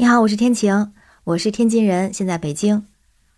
[0.00, 0.94] 你好，我是天晴，
[1.24, 2.86] 我是天津人，现在北京。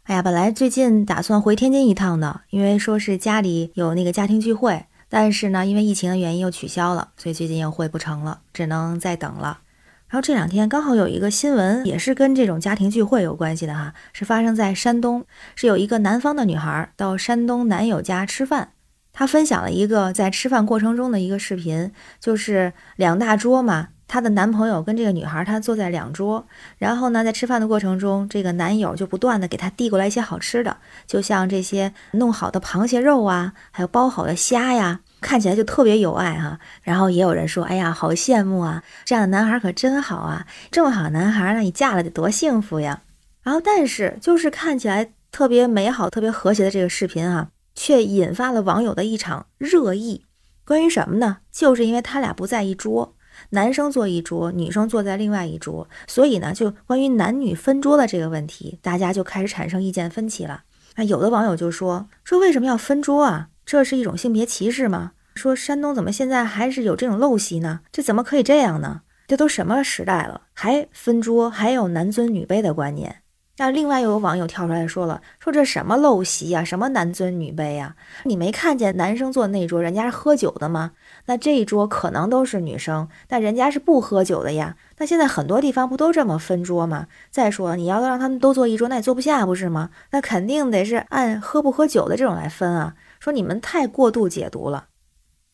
[0.05, 9.59] 哎呀，本来最近打算回天津一趟的，因为说是家里有那个家庭聚会，但是呢，因为疫情的原因又取消了，所以最近又回不成了，只能再等了。
[10.06, 15.24] 然后这两天刚好有一个新闻，也是跟这种家庭聚会有关系的哈，是发生在山东，
[15.56, 18.74] 是有一个南方的女孩到山东男友家吃饭，
[19.12, 23.88] 她分享了一个在吃饭过程中的一个视频，就是两大桌嘛。
[24.12, 30.77] 她的男朋友跟这个女孩，她坐在两桌，然后呢，在吃饭的过程中，这个男友就不断的给她递过来一些好吃的，
[31.07, 36.59] 就像这些弄好的螃蟹肉啊，还有包好的虾呀，看起来就特别有爱哈。
[36.83, 43.01] 然后也有人说，哎呀，好羡慕啊，这样的男孩可真好啊，这么好的男孩，那你嫁了得多幸福呀。
[43.43, 50.27] 然后，但是就是看起来特别美好、特别和谐的这个视频啊，却引发了网友的一场热议。
[50.66, 51.38] 关于什么呢？
[51.51, 53.15] 就是因为他俩不在一桌。
[53.51, 60.65] 男生坐一桌，女生坐在另外一桌，所以呢，就关于男女分桌的这个问题，大家就开始产生意见分歧了。
[60.97, 63.49] 那有的网友就说说为什么要分桌啊？
[63.65, 65.12] 这是一种性别歧视吗？
[65.34, 67.80] 说山东怎么现在还是有这种陋习呢？
[67.91, 69.00] 这怎么可以这样呢？
[69.27, 73.21] 这都什么时代了，还分桌，还有男尊女卑的观念？
[73.58, 77.95] 那另外又有网友跳出来说了，说这什么陋习呀，什么男尊女卑呀？
[78.25, 80.92] 你没看见男生坐那桌，人家是喝酒的吗？
[81.27, 84.77] 那这一桌可能都是女生，但人家是不喝酒的呀。
[84.98, 87.06] 那现在很多地方不都这么分桌吗？
[87.30, 89.91] 再说你要让他们都坐一桌，那也坐不下，不是吗？
[90.11, 92.95] 那肯定得是按喝不喝酒的这种来分啊。
[93.20, 94.86] 说你们太过度解读了。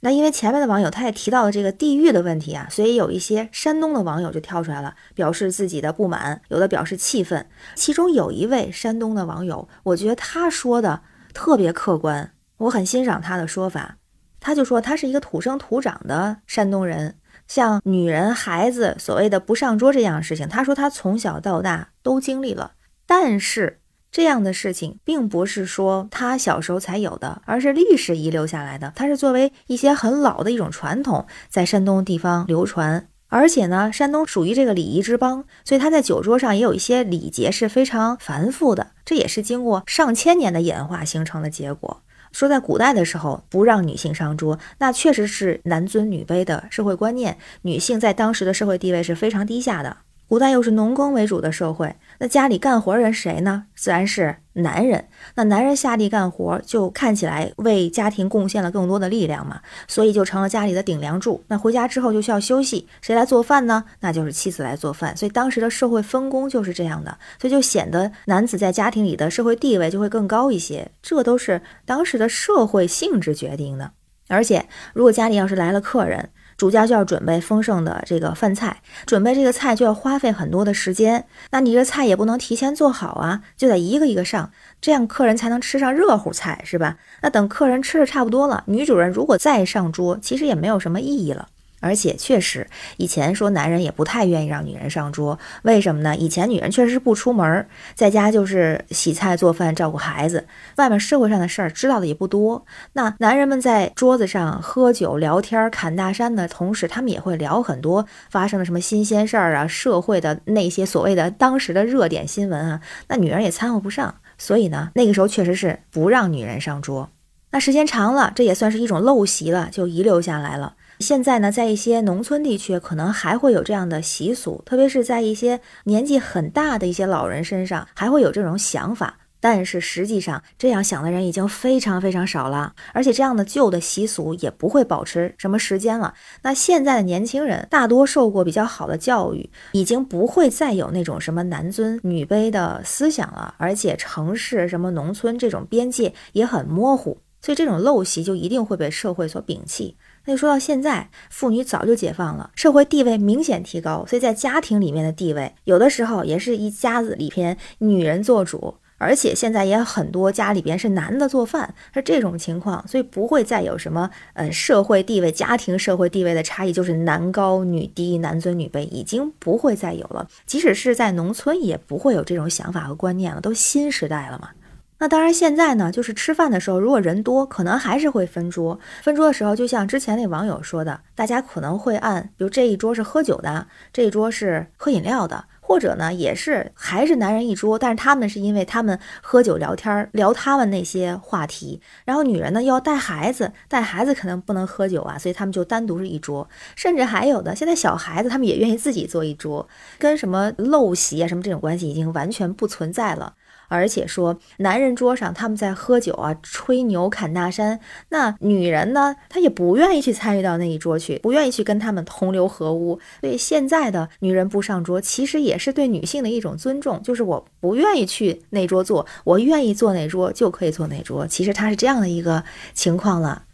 [0.01, 7.49] 那因为前面的网友他也提到了这个地域的问题啊，所以有一些山东的网友就跳出来了，表示自己的不满，有的表示气愤。
[7.75, 11.03] 其中有一位山东的网友，我觉得他说的
[11.35, 13.97] 特别客观，我很欣赏他的说法。
[14.39, 17.17] 他就说他是一个土生土长的山东人，
[17.49, 23.81] 像女人、孩子所谓的不上桌这样的事情，他说他从小到大都经历了，但是。
[24.19, 28.92] 这样的事情并不是说他小时候才有的，而是历史遗留下来的。
[28.96, 33.07] 它是作为一些很老的一种传统，在山东地方流传。
[33.28, 38.89] 而且呢，山东属于这个礼仪之邦，所以他在酒桌上也有一些礼节是非常繁复的。
[39.05, 42.02] 这也是经过上千年的演化形成的结果。
[42.33, 49.98] 说在古代的时候不让女性上桌，那确实是男尊女卑的社会观念，女性在当时的社会地位是非常低下的。
[50.28, 53.64] 古代又是农耕为主的社会，那家里干活人谁呢？
[53.74, 55.08] 自然是男人。
[55.36, 61.42] 那男人下地干活，就看起来为家庭贡献了更多的力量嘛，所以就成了家里的顶梁柱。
[61.48, 63.83] 那回家之后就需要休息，谁来做饭呢？
[64.00, 65.16] 那就是妻子来做饭。
[65.16, 70.90] 所以当时的社会分工就是这样的，所以就显得男子在家庭里的社会地位就会更高一些。
[71.00, 73.92] 这都是当时的社会性质决定的。
[74.30, 76.28] 而且，如果家里要是来了客人，
[76.58, 81.24] 主家就要准备丰盛的这个饭菜，准备这个菜就要花费很多的时间。
[81.52, 86.96] 那你这菜也不能提前做好啊，就得一个一个上，这样客人才能吃上热乎菜，是吧？
[87.23, 91.48] 那等客人吃的差不多了，女主人如果再上桌，其实也没有什么意义了。
[91.80, 92.66] 而且确实，
[92.96, 96.16] 以前说男人也不太愿意让女人上桌，为什么呢？
[96.16, 100.46] 以前女人确实是不出门，在家就是洗菜、做饭、照顾孩子，
[100.77, 102.64] 外面社会上的事儿知道的也不多。
[102.92, 114.14] 那男人们在桌子上喝酒、聊天、侃大山的同时，他们也会聊很多发生的什么新鲜事儿啊，社会的那些所谓的当时的热点新闻啊，那女人也掺和不上。
[114.36, 117.10] 所以呢，那个时候确实是不让女人上桌。
[117.50, 120.74] 那时间长了，这也算是一种陋习了，就遗留下来了。
[121.01, 129.19] 现在呢，在一些农村地区，可能还会有这样的习俗，特别是在一些年纪很大的一些老人身上，还会有这种想法。
[129.41, 136.12] 但是实际上，这样想的人已经非常 非常少了，而且这样的旧的习俗也不会保持什么时间了。
[136.43, 149.97] 那现在的年轻人大多受过比较好的教育，已经不会再有那种什么男尊女卑的思想了，而且城市什么农村这种边界也很模糊，所以这种陋习就一定会被社会所摒弃。
[150.28, 170.28] 那说到现在，妇女早就解放了，社会地位明显提高，所以在家庭里面的地位，有的时候也是一家子里边女人做主，而且现在也很多家里边是男的做饭，是这种情况，所以不会再有什么呃社会地位、家庭社会地位的差异，就是男高女低、男尊女卑，已经不会再有了。
[170.44, 174.50] 即使是在农村，也不会有这种想法和观念了，都新时代了嘛。
[174.98, 178.78] 那当然，现在呢，就是吃饭的时候，如果人多，可能还是会分桌。
[179.02, 185.44] 分桌的时候，就像之前那网友说的，大家可能会按，比如这一桌是喝酒的，这一桌是喝饮料的。
[185.60, 199.68] 或者呢，也是还是男人一桌，但是他们是因为他们喝酒聊天聊他们那些话题，然后女人呢要带孩子，带孩子可能不能喝酒啊，所以他们就单独是一桌，甚至还有的现在小孩子他们也愿意自己坐一桌，
[199.98, 203.34] 跟什么陋习啊什么这种关系已经完全不存在了。
[203.69, 207.79] 而且说，男人桌上他们在喝酒啊、吹牛、侃大山，
[208.09, 212.99] 那女人呢，她也不愿意去参与到那一桌去，不愿意去跟他们同流合污。
[213.20, 221.26] 所以现在的女人不上桌，其实也是对女性的一种尊重，就是我不愿意去那桌坐，我愿意坐哪桌就可以坐哪桌。
[221.26, 222.43] 其实它是这样的一个
[222.73, 223.44] 情况了。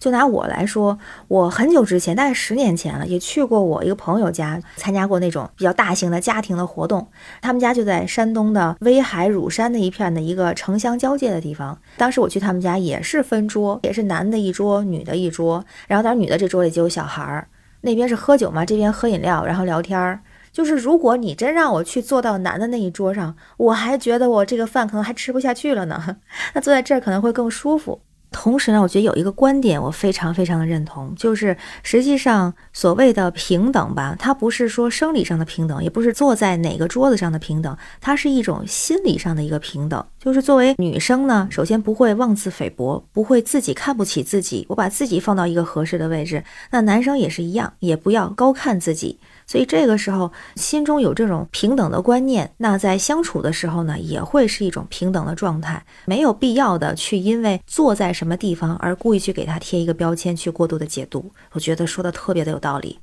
[0.00, 0.98] 就拿我来说，
[1.28, 7.06] 我很久之前，大概十年前了，也去过我一个朋友家，参加过那种比较大型的家庭的活动。
[7.42, 11.78] 他们家就在山东的威海乳山那一片的一个城乡交界的地方。
[11.98, 15.62] 当时我去他们家也是分桌，也是男的一桌，女的一桌。
[15.86, 17.46] 然后当女的这桌里就有小孩儿，
[17.82, 20.20] 那边是喝酒嘛，这边喝饮料，然后聊天儿。
[20.50, 26.16] 就是如果你真让我去坐到男的那一桌上，我还觉得我这个饭可能还吃不下去了呢。
[26.54, 28.00] 那坐在这儿可能会更舒服。
[28.30, 40.04] 同时呢，我觉得有一个观点我非常非常的认同，就是实际上所谓的平等吧，它不是说生理上的平等，也不是坐在哪个桌子上的平等，它是一种心理上的一个平等。
[40.18, 46.44] 就是作为女生呢，首先不会妄自菲薄，不会自己看不起自己，我把自己放到一个合适的位置。
[46.70, 49.18] 那男生也是一样，也不要高看自己。
[49.46, 61.32] 所以这个时候心中有这种平等的观念，那在相处的时候呢，也会是一种平等的状态，没有必要的去因为坐在什么地方而故意去给他贴一个标签，去过度的解读。
[61.52, 62.98] 我觉得说的特别的有道理。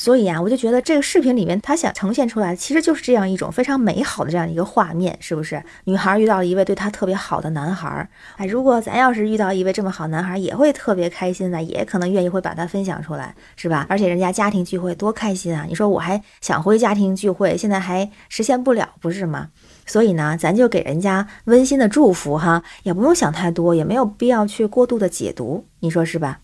[0.00, 5.62] 所以啊，我就觉得这个视频里面他想呈现出来，其实就是这样一种非常美好的这样一个画面，是不是？
[5.84, 8.08] 女孩遇到了一位对她特别好的男孩，
[8.38, 13.84] 哎，如果咱要是遇到一位这么好男孩，也会特别开心的，也可能愿意会把他分享出来，是吧？
[13.90, 15.66] 而且人家家庭聚会多开心啊！
[15.68, 19.48] 你说我还想回家庭聚会，现在还实现不了，不是吗？
[19.84, 26.38] 所以呢，咱就给人家温馨的祝福哈，也不用想太多，也没有必要去过度的解读，你说是吧？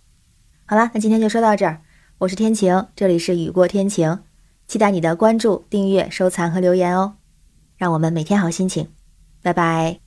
[0.67, 1.81] 好了，那今天就说到这儿。
[2.19, 4.21] 我是天晴，这里是雨过天晴，
[4.67, 7.17] 期待你的关注、订阅、收藏和留言哦，
[7.77, 8.89] 让我们每天好心情，
[9.43, 10.06] 拜拜。